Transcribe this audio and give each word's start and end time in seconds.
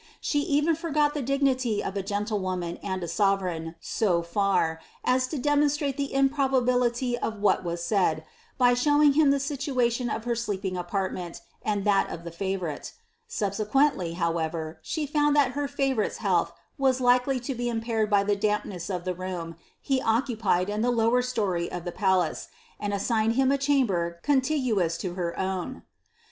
She 0.19 0.39
even 0.39 0.73
forgot 0.75 1.13
the 1.13 1.21
dignity 1.21 1.83
of 1.83 1.95
a 1.95 2.01
gentlewoman 2.01 2.77
and 2.81 3.03
a 3.03 3.07
sovereign 3.07 3.75
a 4.01 4.23
far, 4.23 4.81
as 5.05 5.27
to 5.27 5.37
demonstrate 5.37 5.95
the 5.95 6.11
improbability 6.11 7.19
of 7.19 7.37
what 7.37 7.63
was 7.63 7.83
said, 7.83 8.25
by 8.57 8.73
showiq 8.73 9.13
him 9.13 9.29
the 9.29 9.39
situation 9.39 10.09
of 10.09 10.23
her 10.23 10.35
sleeping 10.35 10.75
apartment 10.75 11.41
and 11.61 11.85
that 11.85 12.09
of 12.09 12.23
the 12.23 12.31
favonrilt 12.31 12.93
Subsequently, 13.27 14.13
however, 14.13 14.79
she 14.81 15.05
found 15.05 15.35
that 15.35 15.51
her 15.51 15.67
favourite's 15.67 16.17
health 16.17 16.51
was 16.79 16.99
likd; 16.99 17.43
to 17.43 17.53
be 17.53 17.69
impaired 17.69 18.09
by 18.09 18.23
the 18.23 18.35
dampness 18.35 18.89
of 18.89 19.05
the 19.05 19.13
room 19.13 19.55
he 19.79 20.01
occupied 20.01 20.67
in 20.67 20.81
the 20.81 20.89
lows 20.89 21.27
story 21.29 21.71
of 21.71 21.85
ihe 21.87 21.93
palace, 21.93 22.47
and 22.79 22.91
assigned 22.91 23.33
him 23.33 23.51
a 23.51 23.57
chamber 23.59 24.19
contiguous 24.23 24.97
to 24.97 25.11
Ik 25.15 25.37
own.' 25.37 25.83